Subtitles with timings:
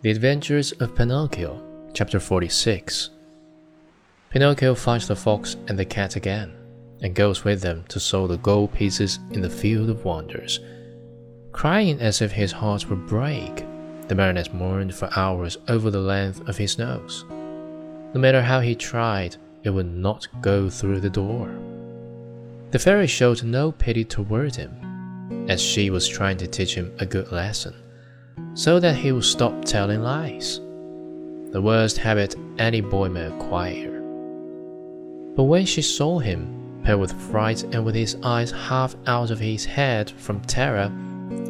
[0.00, 1.60] The Adventures of Pinocchio,
[1.92, 3.10] Chapter 46.
[4.30, 6.54] Pinocchio finds the fox and the cat again,
[7.02, 10.60] and goes with them to sow the gold pieces in the field of wonders.
[11.50, 13.66] Crying as if his heart would break,
[14.06, 17.24] the marionette mourned for hours over the length of his nose.
[17.28, 19.34] No matter how he tried,
[19.64, 21.52] it would not go through the door.
[22.70, 27.04] The fairy showed no pity toward him, as she was trying to teach him a
[27.04, 27.74] good lesson
[28.58, 30.58] so that he will stop telling lies.
[31.52, 34.02] The worst habit any boy may acquire.
[35.36, 39.38] But when she saw him, pale with fright and with his eyes half out of
[39.38, 40.90] his head from terror,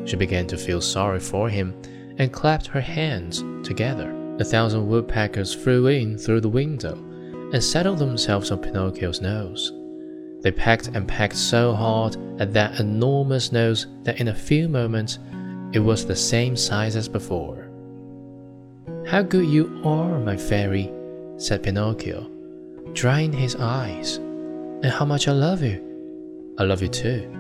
[0.05, 1.75] she began to feel sorry for him
[2.19, 4.15] and clapped her hands together.
[4.39, 6.93] A thousand woodpeckers flew in through the window
[7.55, 9.73] and settled themselves on Pinocchio's nose.
[10.43, 15.19] They pecked and pecked so hard at that enormous nose that in a few moments
[15.73, 17.69] it was the same size as before.
[19.07, 20.91] How good you are, my fairy,
[21.37, 22.31] said Pinocchio,
[22.93, 24.17] drying his eyes.
[24.17, 25.85] And how much I love you.
[26.59, 27.31] I love you too,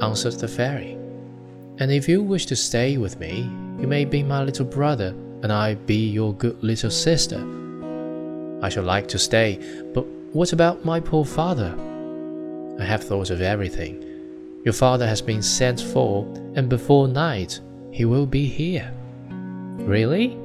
[0.00, 0.92] answered the fairy.
[1.78, 5.52] And if you wish to stay with me, you may be my little brother, and
[5.52, 7.38] I be your good little sister.
[8.62, 9.58] I should like to stay,
[9.92, 11.74] but what about my poor father?
[12.78, 14.02] I have thought of everything.
[14.64, 17.60] Your father has been sent for, and before night
[17.92, 18.92] he will be here.
[19.78, 20.38] Really?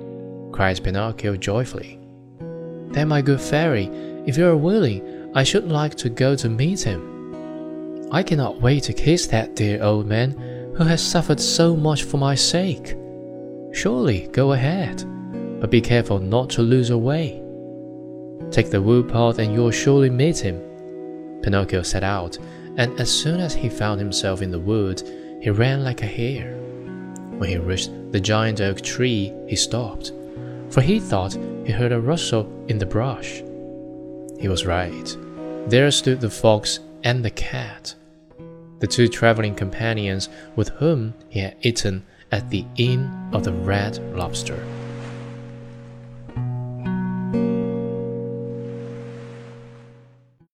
[0.52, 2.00] cries Pinocchio joyfully.
[2.90, 3.86] Then, my good fairy,
[4.28, 8.09] if you are willing, I should like to go to meet him.
[8.12, 10.31] I cannot wait to kiss that dear old man
[10.75, 12.96] who has suffered so much for my sake.
[13.72, 15.06] Surely, go ahead,
[15.62, 17.42] but be careful not to lose your way.
[18.52, 20.62] Take the wood path and you'll surely meet him.
[21.42, 22.38] Pinocchio set out
[22.77, 25.02] and as soon as he found himself in the wood,
[25.41, 26.55] he ran like a hare.
[27.38, 30.11] When he reached the giant oak tree, he stopped,
[30.69, 33.41] for he thought he heard a rustle in the brush.
[34.40, 35.18] He was right.
[35.68, 37.96] There stood the fox and the cat,
[38.79, 43.97] the two traveling companions with whom he had eaten at the Inn of the Red
[44.16, 44.63] Lobster.